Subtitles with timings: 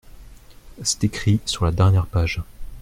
[0.81, 2.41] C’est écrit sur la dernière page.